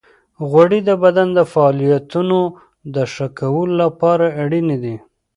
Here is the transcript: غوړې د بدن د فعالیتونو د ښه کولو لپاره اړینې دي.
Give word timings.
غوړې 0.49 0.79
د 0.89 0.91
بدن 1.03 1.27
د 1.37 1.39
فعالیتونو 1.51 2.39
د 2.95 2.97
ښه 3.13 3.27
کولو 3.39 3.73
لپاره 3.83 4.25
اړینې 4.43 4.77
دي. 4.83 4.95